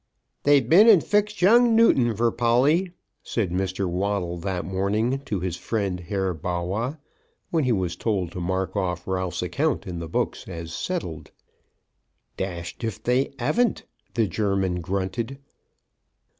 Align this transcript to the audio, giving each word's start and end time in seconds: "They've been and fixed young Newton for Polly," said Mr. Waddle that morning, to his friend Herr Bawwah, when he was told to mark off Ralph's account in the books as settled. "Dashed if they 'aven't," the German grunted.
"They've 0.45 0.67
been 0.67 0.89
and 0.89 1.03
fixed 1.03 1.43
young 1.43 1.75
Newton 1.75 2.15
for 2.15 2.31
Polly," 2.31 2.91
said 3.21 3.51
Mr. 3.51 3.87
Waddle 3.87 4.39
that 4.39 4.65
morning, 4.65 5.19
to 5.25 5.41
his 5.41 5.57
friend 5.57 5.99
Herr 5.99 6.33
Bawwah, 6.33 6.97
when 7.51 7.65
he 7.65 7.71
was 7.71 7.95
told 7.95 8.31
to 8.31 8.39
mark 8.41 8.75
off 8.75 9.07
Ralph's 9.07 9.43
account 9.43 9.85
in 9.85 9.99
the 9.99 10.09
books 10.09 10.47
as 10.47 10.73
settled. 10.73 11.29
"Dashed 12.35 12.83
if 12.83 13.03
they 13.03 13.31
'aven't," 13.37 13.83
the 14.15 14.25
German 14.25 14.81
grunted. 14.81 15.37